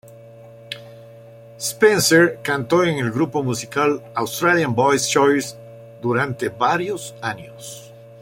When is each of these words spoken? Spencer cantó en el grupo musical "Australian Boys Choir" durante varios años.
Spencer 1.59 2.39
cantó 2.41 2.83
en 2.83 2.97
el 2.97 3.11
grupo 3.11 3.43
musical 3.43 4.01
"Australian 4.15 4.73
Boys 4.73 5.07
Choir" 5.07 5.43
durante 6.01 6.49
varios 6.49 7.13
años. 7.21 7.93